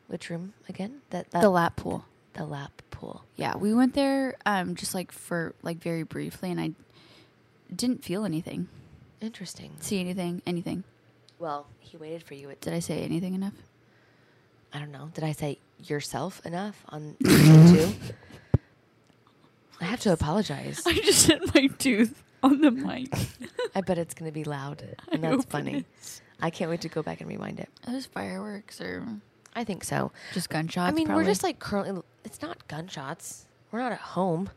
[0.07, 1.01] Which room again?
[1.09, 3.23] That, that the lap pool the lap pool.
[3.35, 6.71] yeah we went there um just like for like very briefly and i
[7.75, 8.67] didn't feel anything
[9.21, 9.71] Interesting.
[9.79, 10.83] see anything anything
[11.39, 13.53] Well, he waited for you at did i say anything enough
[14.73, 15.09] I don't know.
[15.13, 17.87] Did I say yourself enough on two?
[19.79, 20.81] I have to apologize.
[20.85, 23.07] i just hit my tooth on the mic
[23.73, 25.85] I bet it's going to be loud, and I that's hope it funny.
[26.41, 27.69] I can't wait to go back and rewind it.
[27.87, 29.05] those fireworks or
[29.55, 30.11] I think so.
[30.33, 32.01] just gunshots I mean, we're just like currently.
[32.25, 33.45] It's not gunshots.
[33.71, 34.49] We're not at home.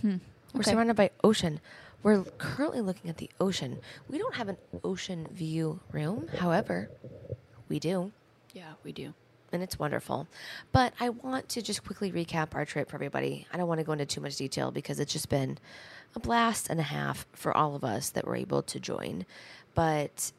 [0.00, 0.16] Hmm.
[0.54, 0.70] We're Okay.
[0.72, 1.60] surrounded by ocean.
[2.02, 3.78] We're currently looking at the ocean.
[4.08, 6.28] We don't have an ocean view room.
[6.38, 6.90] However,
[7.68, 8.12] we do.
[8.54, 9.14] Yeah, we do.
[9.52, 10.28] and it's wonderful.
[10.70, 13.48] But I want to just quickly recap our trip for everybody.
[13.52, 15.58] I don't want to go into too much detail because it's just been
[16.14, 19.26] a blast and a half for all of us that were able to join.
[19.74, 20.30] But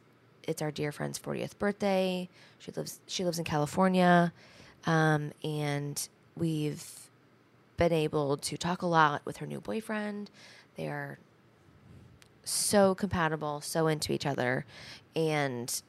[0.44, 2.30] it's our dear friend's 40th birthday.
[2.60, 4.32] She lives she lives in California,
[4.86, 7.01] um, and we've
[7.82, 10.30] been able to talk a lot with her new boyfriend.
[10.76, 11.18] They are
[12.44, 14.66] so compatible, so into each other,
[15.16, 15.82] and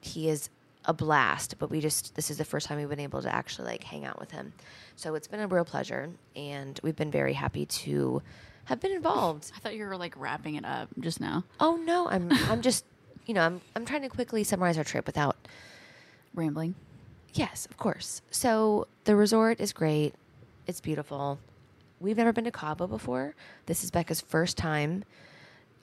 [0.00, 0.48] he is
[0.86, 1.56] a blast.
[1.58, 4.06] But we just this is the first time we've been able to actually like hang
[4.06, 4.54] out with him,
[4.96, 8.22] so it's been a real pleasure, and we've been very happy to
[8.64, 9.52] have been involved.
[9.54, 11.44] I thought you were like wrapping it up just now.
[11.60, 12.86] Oh no, I'm I'm just
[13.26, 15.36] you know I'm I'm trying to quickly summarize our trip without
[16.34, 16.74] Rambling.
[17.34, 18.22] Yes, of course.
[18.30, 20.14] So the resort is great.
[20.68, 21.38] It's beautiful.
[21.98, 23.34] We've never been to Cabo before.
[23.66, 25.02] This is Becca's first time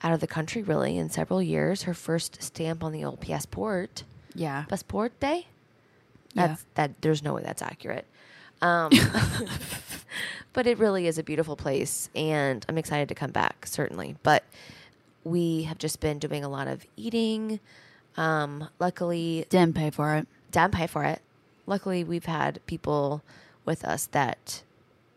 [0.00, 1.82] out of the country, really, in several years.
[1.82, 4.04] Her first stamp on the old passport.
[4.34, 4.64] Yeah.
[4.68, 5.48] Passport day?
[6.34, 6.56] Yeah.
[6.74, 8.06] That there's no way that's accurate.
[8.62, 8.90] Um,
[10.52, 14.16] but it really is a beautiful place and I'm excited to come back, certainly.
[14.22, 14.44] But
[15.24, 17.58] we have just been doing a lot of eating.
[18.16, 20.28] Um, luckily Didn't pay for it.
[20.52, 21.20] didn't pay for it.
[21.66, 23.22] Luckily, we've had people
[23.64, 24.62] with us that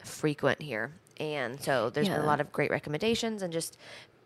[0.04, 3.78] frequent here, and so there's been a lot of great recommendations, and just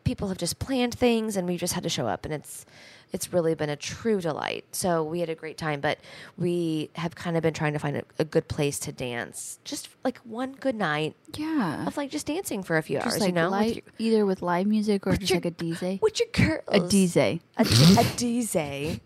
[0.04, 2.66] people have just planned things, and we just had to show up, and it's
[3.12, 4.66] it's really been a true delight.
[4.72, 6.00] So we had a great time, but
[6.36, 9.88] we have kind of been trying to find a, a good place to dance, just
[10.04, 11.86] like one good night Yeah.
[11.86, 14.26] of like just dancing for a few Just hours, like you know, with your, either
[14.26, 16.02] with live music or just your- like a DJ.
[16.02, 17.40] with your girls, A DJ.
[17.58, 19.00] A, a DJ.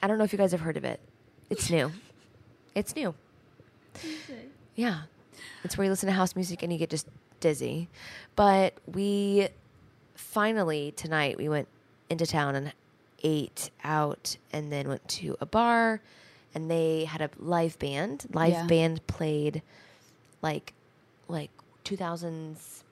[0.00, 1.00] I don't know if you guys have heard of it.
[1.50, 1.90] It's new.
[2.76, 3.12] It's new.
[4.76, 5.00] Yeah.
[5.64, 7.08] It's where you listen to house music and you get just
[7.40, 7.88] dizzy.
[8.36, 9.48] But we
[10.14, 11.68] finally tonight we went
[12.10, 12.72] into town and
[13.22, 16.00] ate out and then went to a bar
[16.54, 18.26] and they had a live band.
[18.32, 18.66] Live Yeah.
[18.66, 19.62] band played
[20.42, 20.72] like
[21.28, 21.50] like
[21.84, 22.82] 2000s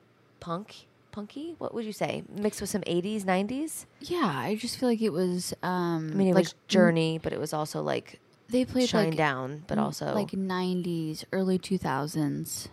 [0.40, 4.88] punk punky what would you say mixed with some 80s 90s Yeah, I just feel
[4.90, 5.54] like it was.
[5.62, 9.08] Um, I mean, it like was Journey, but it was also like They played Shine
[9.10, 12.68] like Down, but also like '90s, early 2000s.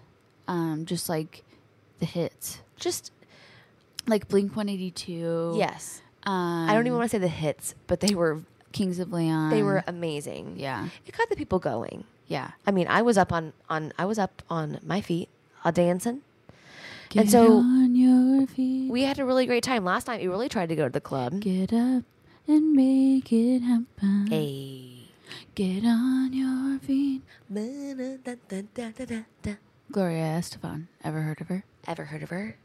[0.47, 1.43] Um, just like
[1.99, 3.11] the hits, just
[4.07, 5.55] like Blink 182.
[5.57, 6.01] yes.
[6.25, 9.49] Um, I don't even want to say the hits, but they were Kings of Leon.
[9.51, 10.55] they were amazing.
[10.57, 10.87] Yeah.
[11.05, 12.05] it got the people going.
[12.27, 12.51] Yeah.
[12.65, 15.29] I mean, I was up on on I was up on my feet,
[15.65, 16.21] a dancing.
[17.09, 18.89] Get And so on your feet.
[18.89, 20.21] We had a really great time last night.
[20.21, 21.39] We really tried to go to the club.
[21.41, 22.03] Get up
[22.47, 24.27] and make it happen.
[24.29, 24.92] Hey.
[25.55, 27.21] Get on your feet.
[29.91, 30.87] Gloria Estefan.
[31.03, 31.63] Ever heard of her?
[31.87, 32.55] Ever heard of her?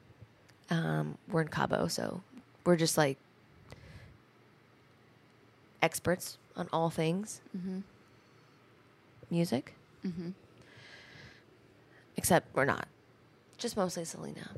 [0.71, 2.23] Um, we're in Cabo, so
[2.65, 3.19] we're just like
[5.83, 7.79] experts on all things Mm-hmm.
[9.31, 9.75] music.
[10.07, 10.31] Mm-hmm.
[12.17, 12.89] Except we're not.
[13.59, 14.51] Just mostly Selena.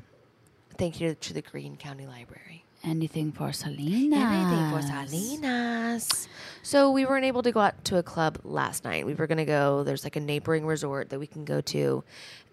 [0.77, 2.63] Thank you to the Greene County Library.
[2.83, 4.17] Anything for Selena.
[4.17, 6.27] Everything for Salinas.
[6.63, 9.05] So we weren't able to go out to a club last night.
[9.05, 12.03] We were going to go, there's like a neighboring resort that we can go to,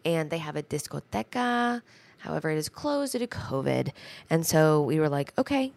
[0.05, 1.83] and they have a discoteca.
[2.19, 3.93] However, it is closed due to COVID.
[4.29, 5.73] And so we were like, okay,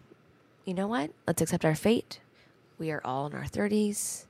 [0.64, 1.10] you know what?
[1.26, 2.20] Let's accept our fate.
[2.78, 4.26] We are all in our 30s.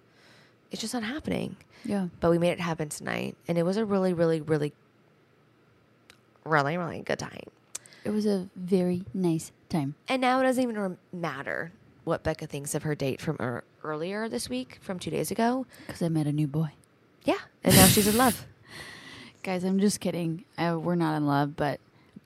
[0.70, 1.56] It's just not happening.
[1.84, 2.08] Yeah.
[2.20, 3.36] But we made it happen tonight.
[3.48, 4.72] And it was a really, really, really,
[6.44, 7.50] really, really good time.
[8.04, 9.94] It was a very nice time.
[10.08, 11.72] And now it doesn't even matter
[12.04, 15.66] what Becca thinks of her date from er- earlier this week, from two days ago.
[15.86, 16.70] Because I met a new boy.
[17.24, 18.46] Yeah, and now she's in love.
[19.42, 20.44] Guys, I'm just kidding.
[20.58, 21.80] Uh, we're not in love, but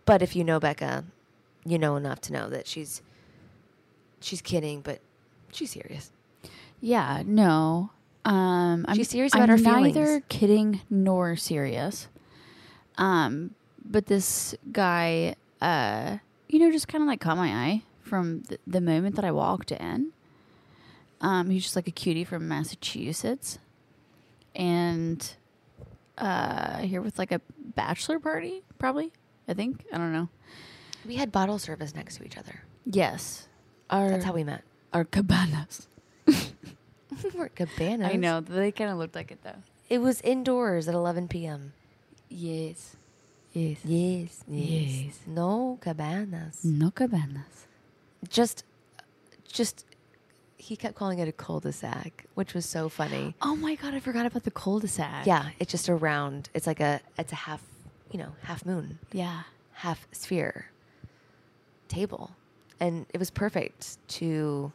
[0.06, 1.04] But if you know Becca,
[1.64, 3.02] you know enough to know that she's
[4.20, 5.00] she's kidding, but
[5.52, 6.10] she's serious.
[6.80, 7.90] Yeah, no.
[8.24, 12.08] Um, I'm, She's serious I'm about her neither kidding nor serious.
[12.98, 18.42] Um, but this guy, uh, you know, just kind of like caught my eye from
[18.42, 20.12] the, the moment that I walked in.
[21.20, 23.58] Um, he's just like a cutie from Massachusetts,
[24.54, 25.34] and
[26.18, 29.12] uh, here with like a bachelor party, probably.
[29.48, 30.28] I think I don't know.
[31.06, 32.62] We had bottle service next to each other.
[32.84, 33.48] Yes,
[33.90, 34.62] our That's how we met.
[34.92, 35.88] our cabanas.
[36.26, 38.10] we weren't cabanas.
[38.12, 39.62] I know they kind of looked like it though.
[39.88, 41.72] It was indoors at 11 p.m.
[42.28, 42.96] Yes,
[43.56, 44.90] yes, Yes, yes.
[45.06, 45.18] Yes.
[45.26, 46.64] No cabanas.
[46.64, 47.66] no cabanas.
[48.28, 48.64] Just,
[49.48, 49.84] just,
[50.56, 53.34] he kept calling it a cul-de-sac, which was so funny.
[53.42, 55.26] Oh my god, I forgot about the cul-de-sac.
[55.26, 56.48] Yeah, it's just a round.
[56.54, 57.62] It's like a, it's a half,
[58.12, 59.42] you know, half moon, yeah.
[59.72, 60.70] half sphere
[61.88, 62.30] table,
[62.80, 64.72] and it was perfect to.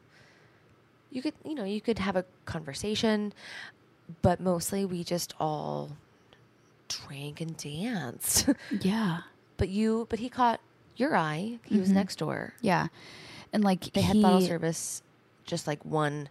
[1.11, 3.33] You could, you know, you could have a conversation,
[4.21, 5.89] but mostly we just all
[7.07, 8.49] drank and danced.
[8.81, 9.21] Yeah.
[9.57, 10.59] but you, but he caught
[10.95, 11.59] your eye.
[11.65, 11.93] He was Mhm.
[11.95, 12.53] next door.
[12.61, 12.87] Yeah.
[13.53, 15.01] And like They had bottle service,
[15.45, 16.29] just like one,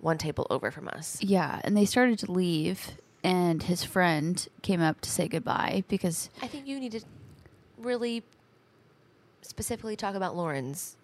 [0.00, 1.18] one table over from us.
[1.22, 2.92] Yeah, and they started to leave
[3.24, 7.00] and his friend came up to say goodbye because I think you need to
[7.76, 8.22] really
[9.42, 10.96] specifically talk about Lauren's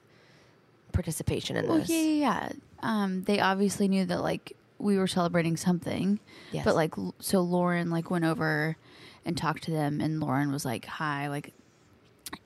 [0.93, 1.91] participation in well, this.
[1.91, 2.13] yeah, yeah,
[2.49, 2.53] yeah.
[2.81, 6.21] Um they obviously knew that like we were celebrating something.
[6.53, 6.65] Yes.
[6.65, 8.77] But like so Lauren like went over
[9.25, 11.53] and talked to them and Lauren was like, "Hi, like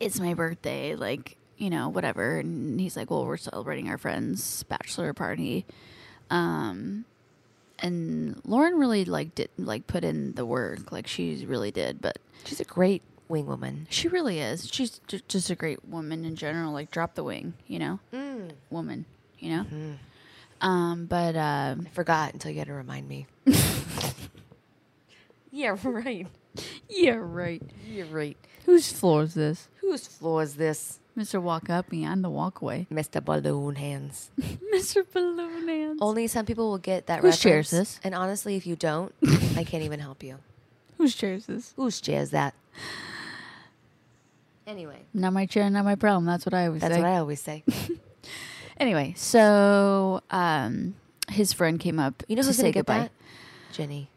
[0.01, 4.63] it's my birthday, like, you know, whatever." And he's like, "Well, we're celebrating our friend's
[4.63, 5.67] bachelor party."
[6.31, 7.05] Um
[7.81, 12.19] and Lauren really like did like put in the work, like she really did, but
[12.45, 13.87] she's a great wing woman.
[13.91, 14.69] she really is.
[14.73, 18.01] She's ju- just a great woman in general, like drop the wing, you know?
[18.13, 18.53] Mm.
[18.71, 19.05] Woman,
[19.39, 19.65] you know?
[19.65, 19.97] Mm.
[20.61, 23.27] Um but um I forgot until you had to remind me.
[25.51, 26.27] yeah, right.
[26.89, 27.63] yeah, right.
[27.87, 28.37] You're right.
[28.67, 29.69] Whose floor is this?
[29.81, 30.99] Whose floor is this?
[31.17, 31.43] Mr.
[31.43, 32.87] Walk Up Me, I'm the walkway.
[32.93, 33.25] Mr.
[33.25, 34.31] Balloon Hands.
[34.73, 35.05] Mr.
[35.13, 35.99] Balloon Hands.
[36.01, 37.41] Only some people will get that Whose reference.
[37.43, 38.01] chair is this?
[38.05, 39.13] And honestly, if you don't,
[39.57, 40.39] I can't even help you.
[40.97, 41.73] Whose chair is this?
[41.77, 42.55] Whose chair is that?
[44.67, 46.27] Anyway, Not my chair, not my problem.
[46.27, 47.01] That's what I always that's say.
[47.01, 47.65] That's what I always say.
[48.81, 50.95] Anyway, so um,
[51.29, 52.99] his friend came up You know to who's say gonna get goodbye.
[53.01, 53.13] that?
[53.73, 54.09] Jenny.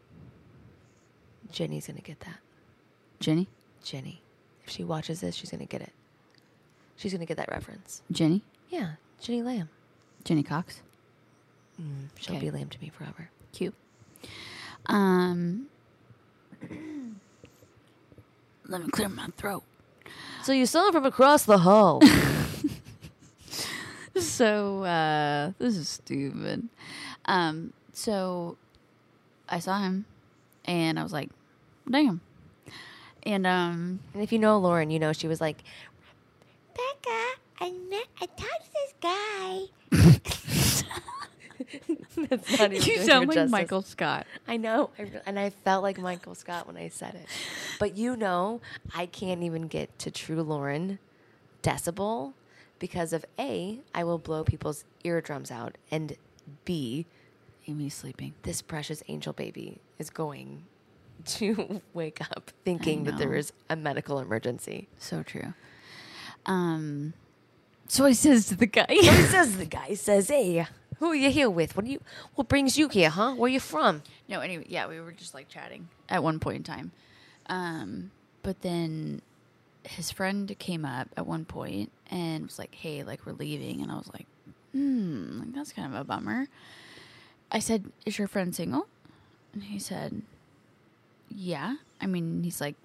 [1.50, 2.38] Jenny's gonna get that.
[3.20, 3.48] Jenny?
[3.84, 4.22] Jenny.
[4.64, 5.92] If she watches this, she's gonna get it.
[6.96, 8.02] She's gonna get that reference.
[8.10, 8.42] Jenny?
[8.70, 9.68] Yeah, Jenny Lamb.
[10.24, 10.80] Jenny Cox.
[11.80, 13.28] Mm, she'll be lamb to me forever.
[13.52, 13.74] Cute.
[14.86, 15.66] Um,
[18.68, 19.64] let me clear my throat.
[20.44, 22.00] So you saw him from across the hall.
[24.16, 26.68] So uh, this is stupid.
[27.24, 28.56] Um, so
[29.48, 30.04] I saw him,
[30.64, 31.30] and I was like,
[31.90, 32.20] "Damn!"
[33.24, 35.62] And um, and if you know Lauren, you know she was like,
[36.74, 37.20] Becca,
[37.60, 39.62] I met, I talked to this guy.
[42.28, 43.50] That's not even you sound like justice.
[43.50, 44.26] Michael Scott.
[44.48, 47.26] I know, I, re- and I felt like Michael Scott when I said it.
[47.78, 48.60] But you know,
[48.94, 50.98] I can't even get to true Lauren
[51.62, 52.32] decibel
[52.82, 56.16] because of A, I will blow people's eardrums out, and
[56.64, 57.06] B,
[57.68, 58.34] Amy's sleeping.
[58.42, 60.64] this precious angel baby is going
[61.26, 64.88] to wake up thinking that there is a medical emergency.
[64.98, 65.54] So true.
[66.44, 67.12] Um,
[67.86, 70.66] so I says to the guy, he says the guy says, "Hey,
[70.98, 71.76] who are you here with?
[71.76, 72.00] What do you?
[72.34, 73.34] What brings you here, huh?
[73.34, 76.56] Where are you from?" No, anyway, yeah, we were just like chatting at one point
[76.56, 76.90] in time.
[77.46, 78.10] Um,
[78.42, 79.22] but then
[79.84, 83.90] his friend came up at one point and was like, "Hey, like we're leaving," and
[83.90, 84.26] I was like,
[84.72, 86.46] "Hmm, like that's kind of a bummer."
[87.50, 88.86] I said, "Is your friend single?"
[89.52, 90.22] And he said,
[91.28, 92.76] "Yeah." I mean, he's like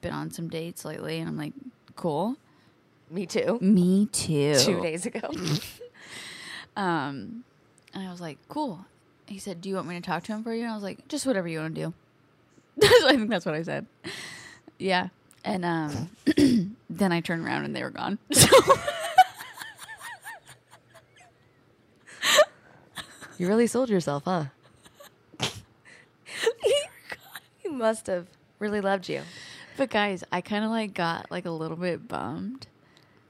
[0.00, 1.52] been on some dates lately, and I'm like,
[1.94, 2.36] "Cool."
[3.10, 3.58] Me too.
[3.60, 4.54] Me too.
[4.58, 5.30] Two days ago.
[6.76, 7.42] Um,
[7.92, 8.86] and I was like, cool.
[9.26, 10.62] He said, do you want me to talk to him for you?
[10.62, 11.94] And I was like, just whatever you want to do.
[12.82, 13.86] I think that's what I said.
[14.78, 15.08] Yeah.
[15.48, 16.10] And um,
[16.90, 18.18] then I turned around and they were gone.
[23.38, 24.44] you really sold yourself, huh?
[27.58, 28.26] he must have
[28.58, 29.22] really loved you.
[29.76, 32.66] but guys, I kind of like got like a little bit bummed.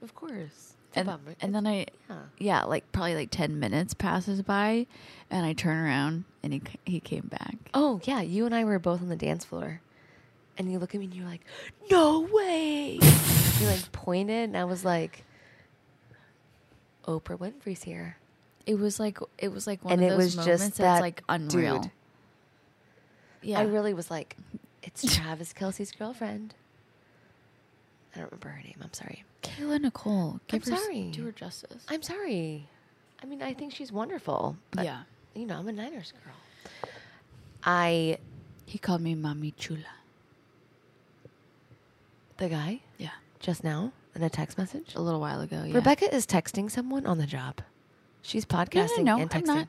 [0.01, 0.75] Of course.
[0.89, 1.35] It's And, bummer.
[1.39, 2.17] and then I, Yeah.
[2.39, 4.87] yeah, like probably like 10 minutes passes by
[5.29, 7.55] and I turn around and he, he came back.
[7.73, 9.81] Oh yeah, you and I were both on the dance floor,
[10.59, 11.41] and you look at me and you're like,
[11.89, 12.99] "No way!"
[13.59, 15.23] you like pointed, and I was like,
[17.07, 18.17] "Oprah Winfrey's here."
[18.67, 20.83] It was like it was like one And of it those was just moments that
[20.83, 21.79] that's like unreal.
[21.79, 21.91] dude.
[23.41, 23.59] Yeah.
[23.59, 24.35] I really was like,
[24.83, 26.53] it's Travis Kelce's girlfriend.
[28.13, 28.75] I don't remember her name.
[28.83, 29.23] I'm sorry.
[29.43, 30.41] Kayla Nicole.
[30.47, 31.03] Give I'm her, sorry.
[31.11, 31.85] Do her justice.
[31.87, 32.67] I'm sorry.
[33.23, 34.57] I mean, I think she's wonderful.
[34.71, 35.03] But, yeah.
[35.35, 36.91] You know, I'm a Niners girl.
[37.63, 38.17] I,
[38.65, 39.85] He called me Mami Chula.
[42.39, 43.11] The guy, Yeah.
[43.39, 44.95] just now in a text message.
[44.95, 45.63] A little while ago.
[45.65, 45.75] Yeah.
[45.75, 47.61] Rebecca is texting someone on the job.
[48.21, 49.45] She's podcasting no, no, and I'm texting.
[49.47, 49.67] not.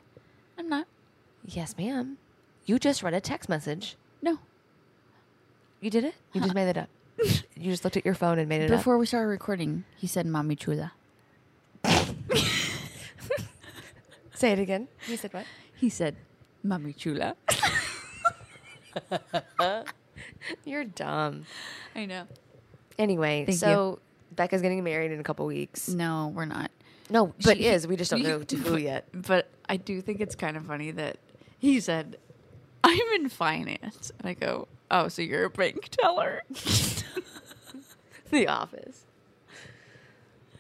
[0.59, 0.87] I'm not.
[1.44, 2.16] Yes, ma'am.
[2.64, 3.96] You just read a text message.
[4.22, 4.38] No.
[5.80, 6.14] You did it?
[6.33, 6.88] You just made it up.
[7.56, 8.78] you just looked at your phone and made it up.
[8.78, 10.92] Before we started recording, he said Mami Chula.
[14.35, 14.88] Say it again.
[15.06, 15.44] He said what?
[15.76, 16.16] He said
[16.64, 17.37] Mami Chula.
[20.64, 21.46] You're dumb.
[21.94, 22.24] I know.
[23.00, 23.98] Anyway, Thank so
[24.36, 25.88] Becca's getting married in a couple weeks.
[25.88, 26.70] No, we're not.
[27.08, 27.86] No, But she is.
[27.86, 29.08] We just don't know to who yet.
[29.12, 31.16] But I do think it's kind of funny that
[31.58, 32.18] he said,
[32.84, 34.12] I'm in finance.
[34.18, 36.42] And I go, Oh, so you're a bank teller?
[38.30, 39.06] The Office.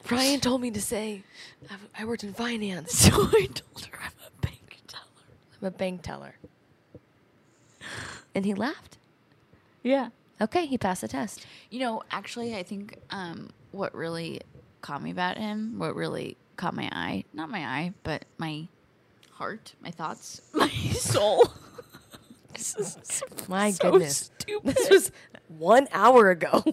[0.08, 1.22] Brian told me to say
[1.96, 2.92] I worked in finance.
[2.98, 5.04] so I told her I'm a bank teller.
[5.60, 6.34] I'm a bank teller.
[8.34, 8.98] And he laughed.
[9.84, 10.08] Yeah.
[10.40, 11.46] Okay, he passed the test.
[11.70, 14.40] You know, actually, I think um, what really
[14.80, 18.68] caught me about him, what really caught my eye, not my eye, but my
[19.32, 21.50] heart, my thoughts, my soul.
[22.54, 24.30] this is so- My so goodness.
[24.38, 24.74] Stupid.
[24.76, 25.12] This was
[25.48, 26.64] one hour ago.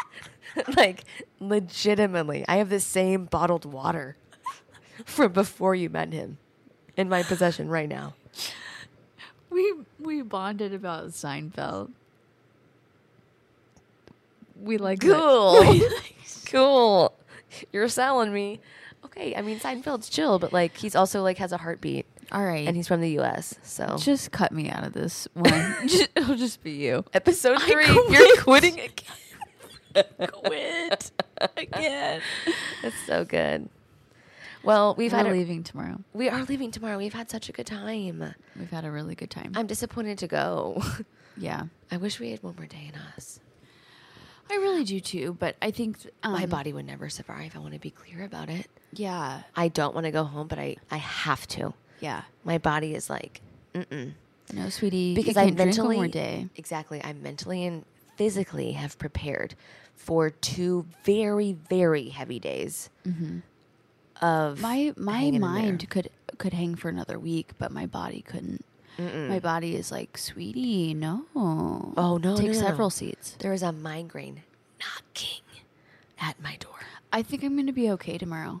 [0.76, 1.04] like,
[1.40, 4.16] legitimately, I have the same bottled water
[5.04, 6.38] from before you met him
[6.96, 8.14] in my possession right now.
[9.50, 11.90] we we bonded about Seinfeld.
[14.62, 15.64] We like Cool.
[16.46, 17.12] Cool.
[17.72, 18.60] You're selling me.
[19.06, 22.66] Okay, I mean Seinfeld's chill, but like he's also like has a heartbeat, All right,
[22.66, 23.54] and he's from the U.S.
[23.62, 25.74] So just cut me out of this one.
[25.86, 27.04] Just- it'll just be you.
[27.14, 28.10] episode I three, quit.
[28.10, 30.04] you're quitting again.
[30.30, 31.10] Quit
[31.56, 32.20] again.
[32.82, 33.68] That's so good.
[34.62, 35.98] Well, we've We're had a, leaving tomorrow.
[36.14, 36.96] we are leaving tomorrow.
[36.96, 38.34] We've had such a good time.
[38.58, 39.52] We've had a really good time.
[39.56, 40.82] I'm disappointed to go.
[41.36, 43.40] yeah, I wish we had one more day in us.
[44.50, 45.36] I really do too.
[45.38, 47.56] But I think um, My body would never survive.
[47.56, 48.66] I want to be clear about it.
[48.92, 51.72] Yeah, I don't want to go home, but I, I have to.
[52.00, 52.22] yeah.
[52.44, 53.40] My body is like,
[53.74, 54.12] mm-mm.
[54.52, 56.48] No, sweetie, because I mentally more day.
[56.56, 57.84] exactly I mentally and
[58.16, 59.54] physically have prepared
[59.94, 62.90] for two very very heavy days
[64.20, 68.64] of My my mind could could hang for another week, but my body couldn't.
[68.98, 71.24] My body is like, sweetie, no.
[71.34, 72.58] Oh, no, take no, no.
[72.58, 73.36] several seats.
[73.38, 74.42] There is a migraine
[74.78, 75.42] knocking
[76.20, 76.70] at my door.
[77.12, 78.60] I think I'm gonna be okay tomorrow.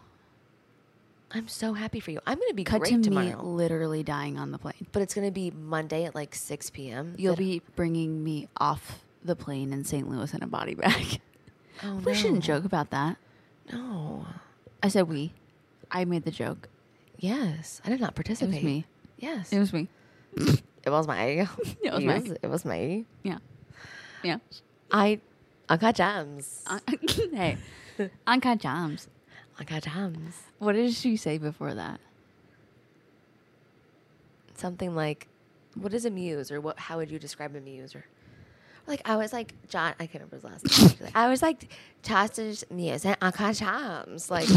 [1.34, 2.20] I'm so happy for you.
[2.26, 4.86] I'm going to be Cut to me literally dying on the plane.
[4.92, 7.14] but it's going to be Monday at like 6 p.m.
[7.16, 10.08] You'll be bringing me off the plane in St.
[10.08, 11.20] Louis in a body bag.
[11.82, 13.16] Oh, we shouldn't joke about that.
[13.72, 14.26] No.
[14.82, 15.32] I said we.
[15.90, 16.68] I made the joke.
[17.18, 18.54] Yes, I did not participate.
[18.54, 18.84] It was me.
[19.18, 19.88] Yes, It was me.
[20.36, 21.46] It was my.
[21.82, 23.06] It was my- It was me.
[23.22, 23.38] Yeah.
[24.22, 24.38] Yeah.
[24.90, 25.20] I,
[25.68, 26.62] I got jams.
[26.66, 26.78] Uh,
[27.32, 27.56] hey,
[28.26, 29.08] Anka Jams.
[29.58, 30.42] I got jams.
[30.58, 32.00] What did she say before that?
[34.54, 35.26] something like
[35.74, 38.04] what is a muse or what how would you describe a muse or
[38.86, 41.10] like I was like John I can't remember his last name actually.
[41.14, 44.48] I was like Chasters Muse and Uncle Chams like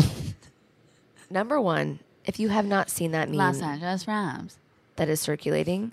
[1.30, 4.60] number one if you have not seen that meme Los Angeles Rams.
[4.96, 5.92] That is circulating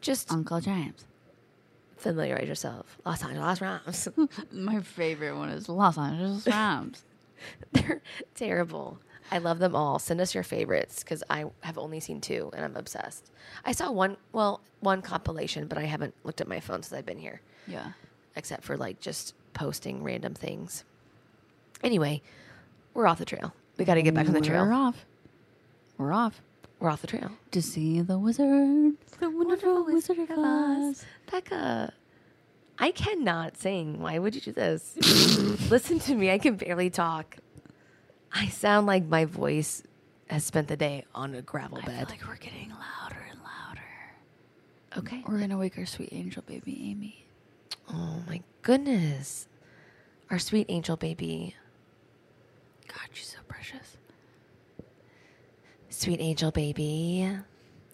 [0.00, 1.04] just Uncle James.
[1.96, 4.08] familiarize yourself Los Angeles Rams
[4.52, 7.04] My favorite one is Los Angeles Rams.
[7.72, 8.02] they're
[8.34, 8.98] terrible
[9.30, 12.64] I love them all send us your favorites because I have only seen two and
[12.64, 13.30] I'm obsessed
[13.64, 17.06] I saw one well one compilation but I haven't looked at my phone since I've
[17.06, 17.92] been here yeah.
[18.36, 20.84] except for like just posting random things.
[21.84, 22.22] Anyway,
[22.94, 23.52] we're off the trail.
[23.76, 24.64] We got to get back on the trail.
[24.64, 25.04] We're off.
[25.98, 26.40] We're off
[26.82, 27.30] We're off the trail.
[27.52, 31.04] to see the wizard, the wonderful wizard of Oz.
[31.30, 31.92] Becca,
[32.76, 34.00] I cannot sing.
[34.02, 34.96] Why would you do this?
[35.70, 36.32] Listen to me.
[36.32, 37.36] I can barely talk.
[38.32, 39.84] I sound like my voice
[40.26, 42.10] has spent the day on a gravel I feel bed.
[42.10, 44.98] like we're getting louder and louder.
[44.98, 45.22] okay.
[45.28, 47.26] We're gonna wake our sweet angel baby Amy.
[47.92, 49.46] Oh my goodness.
[50.32, 51.54] Our sweet angel baby.
[52.88, 53.98] God, she's so precious.
[56.02, 57.30] Sweet angel baby.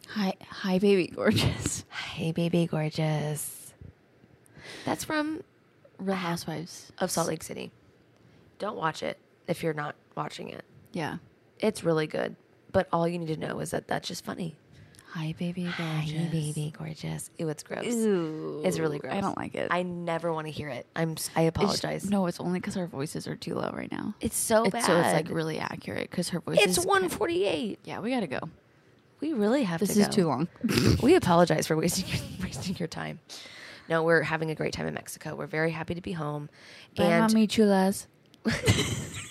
[0.09, 1.85] Hi, hi, baby, gorgeous.
[2.15, 3.75] Hey, baby gorgeous.
[4.87, 5.43] That's from
[5.99, 7.71] Real Housewives of Salt Lake City.
[8.59, 10.65] Don't watch it if you're not watching it.
[10.95, 11.19] Yeah,
[11.59, 12.35] It's really good.
[12.73, 14.57] But all you need to know is that that's just funny.
[15.13, 15.79] Hi, baby, gorgeous.
[16.13, 17.31] Hi, baby, gorgeous.
[17.39, 17.85] Ew, it's gross.
[17.87, 18.61] Ew.
[18.65, 19.15] It's really gross.
[19.15, 19.69] I don't like it.
[19.71, 20.87] I never want to hear it.
[20.95, 21.17] I'm.
[21.35, 22.09] I It's- apologize.
[22.11, 24.15] no, it's only because our voices are too low right now.
[24.21, 24.85] it's so It's, bad.
[24.85, 26.77] so it's like really accurate because her voice is.
[26.77, 27.79] It's one forty eight.
[27.85, 28.41] Yeah, we gotta go.
[29.21, 30.03] We really have to This to.
[30.03, 30.13] is go.
[30.13, 30.49] too long.
[31.03, 33.19] we apologize for wasting your, wasting your time.
[33.89, 35.35] No, we're having a great time in Mexico.
[35.35, 36.51] We're very happy to be home,
[36.97, 38.07] Bye, and mommy chulas.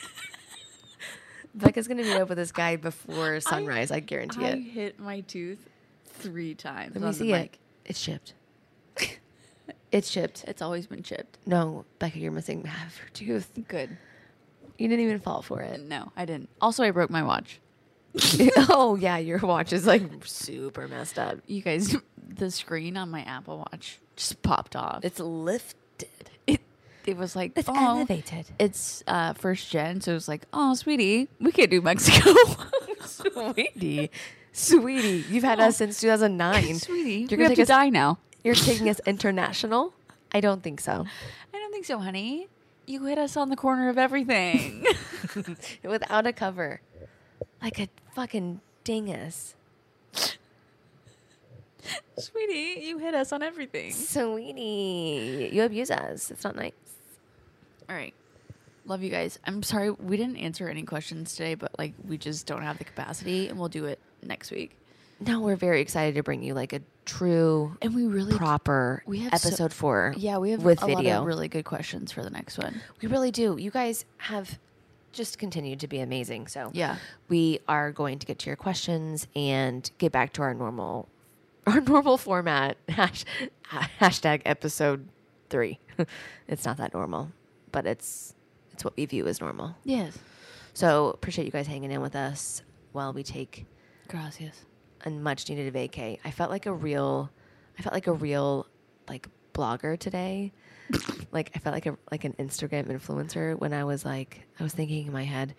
[1.58, 3.91] Becca's gonna meet up with this guy before sunrise.
[3.91, 4.62] I, guarantee I it.
[4.62, 5.60] hit my tooth
[6.05, 6.95] three times.
[6.95, 7.39] Let me see it.
[7.39, 7.60] mic.
[7.86, 8.34] It's chipped.
[9.91, 10.43] it's chipped.
[10.47, 11.38] It's always been chipped.
[11.45, 13.51] No, Becca, you're missing half your tooth.
[13.68, 13.97] Good.
[14.78, 15.80] You didn't even fall for it.
[15.82, 16.49] No, I didn't.
[16.62, 17.60] Also, I broke my watch.
[18.70, 21.39] oh yeah, your watch is like super messed up.
[21.47, 21.95] You guys,
[22.28, 25.03] the screen on my Apple Watch just popped off.
[25.03, 26.10] It's lifted.
[26.47, 26.62] it,
[27.08, 28.45] it was like, It's oh, elevated.
[28.60, 32.34] it's uh, first gen, so it was like, oh, sweetie, we can't do Mexico.
[33.05, 34.12] Sweetie,
[34.51, 36.76] sweetie, you've had us since 2009.
[36.80, 38.20] sweetie, You're gonna have take to us- die now.
[38.43, 39.93] You're taking us international?
[40.34, 41.05] I don't think so.
[41.53, 42.47] I don't think so, honey.
[42.86, 44.86] You hit us on the corner of everything.
[45.84, 46.82] Without a cover,
[47.62, 49.55] like a fucking dingus.
[52.18, 53.91] sweetie, you hit us on everything.
[53.91, 56.32] Sweetie, you abuse us.
[56.32, 56.72] It's not nice.
[57.89, 58.13] All right.
[58.85, 59.38] Love you guys.
[59.45, 62.85] I'm sorry we didn't answer any questions today, but like we just don't have the
[62.85, 64.77] capacity and we'll do it next week.
[65.19, 69.19] No, we're very excited to bring you like a true, And we really proper we
[69.21, 70.13] have so- episode four.
[70.15, 71.15] Yeah, we have with a video.
[71.15, 72.81] lot of really good questions for the next one.
[73.01, 73.57] We really do.
[73.57, 74.59] You guys have
[75.11, 76.47] just continued to be amazing.
[76.47, 76.97] So Yeah.
[77.29, 81.09] we are going to get to your questions and get back to our normal,
[81.67, 82.77] our normal format.
[82.89, 83.25] Hash,
[83.99, 85.07] hashtag episode
[85.49, 85.79] three.
[86.47, 87.31] it's not that normal,
[87.72, 88.34] but it's
[88.74, 89.76] it's what we view as normal.
[89.84, 90.18] Yes.
[90.74, 92.61] So appreciate you guys hanging in with us
[92.91, 93.65] while we take
[94.07, 94.65] Gracias.
[95.05, 96.20] a much needed vacay.
[96.24, 97.32] I felt like a real,
[97.80, 98.68] I felt like a real
[99.09, 100.53] like blogger today.
[101.32, 104.74] like I felt like a like an Instagram influencer when I was like I was
[104.74, 105.55] thinking in my head,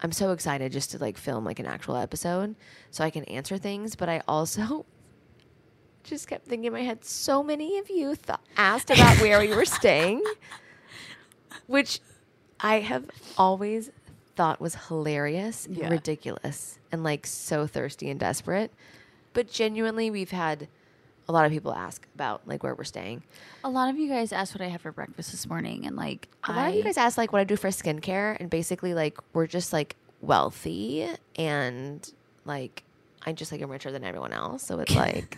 [0.00, 2.54] I'm so excited just to like film like an actual episode
[2.90, 4.84] so I can answer things, but I also
[6.04, 7.04] just kept thinking in my head.
[7.04, 10.22] So many of you th- asked about where we were staying,
[11.68, 12.00] which
[12.60, 13.04] I have
[13.38, 13.90] always
[14.34, 15.88] thought was hilarious and Yeah.
[15.90, 18.72] ridiculous and like so thirsty and desperate.
[19.32, 20.66] But genuinely, we've had
[21.28, 23.22] a lot of people ask about like where we're staying.
[23.62, 26.26] A lot of you guys asked what I had for breakfast this morning, and like
[26.44, 29.18] A lot of you guys ask like what I do for skincare, and basically like
[29.34, 31.06] we're just like wealthy
[31.36, 32.10] and
[32.44, 32.82] like
[33.26, 34.62] I just like I'm richer than everyone else.
[34.62, 35.36] So it's like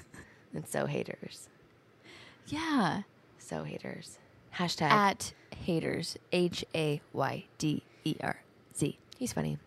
[0.55, 1.49] and so haters,
[2.47, 3.03] yeah,
[3.39, 4.19] so haters.
[4.57, 8.43] Hashtag at haters H A Y D E R
[8.77, 8.99] Z.
[9.19, 9.59] He's funny.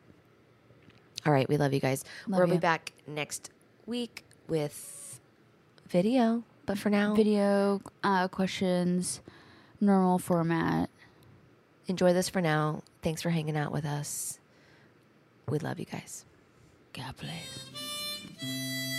[1.26, 2.04] All right, we love you guys.
[2.28, 3.50] Love we'll be back next
[3.86, 5.20] week with
[5.88, 9.22] video, but for now, Video uh, questions,
[9.80, 10.90] normal format.
[11.88, 12.82] enjoy this for now.
[13.02, 14.40] Thanks for hanging out with us.
[15.48, 16.26] We love you guys.
[16.94, 18.93] God bless.